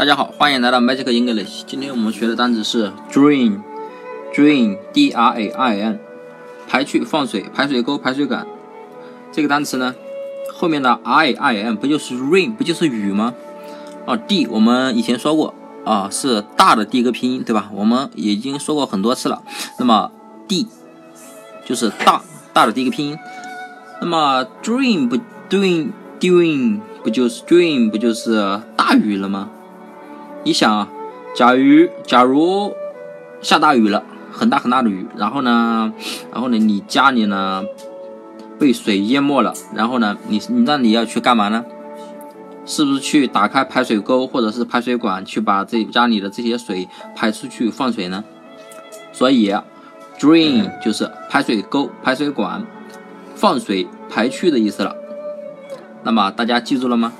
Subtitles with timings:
[0.00, 1.62] 大家好，欢迎来到 Magic English。
[1.66, 6.00] 今天我们学的单词是 drain，drain，d r a i n，
[6.66, 8.46] 排去、放水、排水沟、排水管。
[9.30, 9.94] 这个单词呢，
[10.54, 13.34] 后面的 i i n 不就是 rain，不就是雨吗？
[14.06, 15.52] 啊，d 我们以前说过
[15.84, 17.70] 啊，是大的第一个拼音，对吧？
[17.74, 19.42] 我们已经说过很多次了。
[19.78, 20.10] 那么
[20.48, 20.66] d
[21.66, 22.22] 就是大
[22.54, 23.18] 大的第一个拼音。
[24.00, 25.18] 那么 drain 不
[25.50, 29.50] drain，drain 不就是 drain 不就是大雨了吗？
[30.42, 30.88] 你想啊，
[31.34, 32.74] 假如假如
[33.40, 35.92] 下大雨了，很大很大的雨，然后呢，
[36.32, 37.62] 然后呢，你家里呢
[38.58, 41.64] 被水淹没了，然后呢，你你那你要去干嘛呢？
[42.66, 48.22] 是不是去打开排水沟或者是排水管，去把这家里的这些水排出去放水呢？
[49.12, 49.52] 所以
[50.18, 52.64] ，drain 就是排水沟、排水管、
[53.34, 54.94] 放水排去的意思了。
[56.02, 57.12] 那么大家记住了吗？